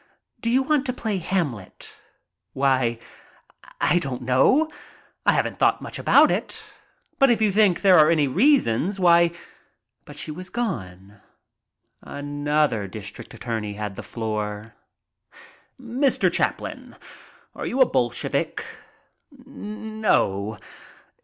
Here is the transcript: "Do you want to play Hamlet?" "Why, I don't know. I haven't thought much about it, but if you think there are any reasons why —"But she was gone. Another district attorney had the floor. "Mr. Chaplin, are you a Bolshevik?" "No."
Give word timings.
"Do 0.39 0.49
you 0.49 0.63
want 0.63 0.87
to 0.87 0.93
play 0.93 1.19
Hamlet?" 1.19 1.95
"Why, 2.53 2.97
I 3.79 3.99
don't 3.99 4.23
know. 4.23 4.71
I 5.27 5.33
haven't 5.33 5.59
thought 5.59 5.79
much 5.79 5.99
about 5.99 6.31
it, 6.31 6.67
but 7.19 7.29
if 7.29 7.39
you 7.39 7.51
think 7.51 7.81
there 7.81 7.99
are 7.99 8.09
any 8.09 8.27
reasons 8.27 8.99
why 8.99 9.29
—"But 10.05 10.17
she 10.17 10.31
was 10.31 10.49
gone. 10.49 11.21
Another 12.01 12.87
district 12.87 13.35
attorney 13.35 13.73
had 13.73 13.93
the 13.93 14.01
floor. 14.01 14.73
"Mr. 15.79 16.33
Chaplin, 16.33 16.95
are 17.53 17.67
you 17.67 17.79
a 17.79 17.85
Bolshevik?" 17.85 18.65
"No." 19.45 20.57